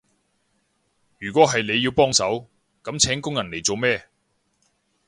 [1.19, 2.49] 如果係要你幫手，
[2.83, 4.07] 噉請工人嚟做咩？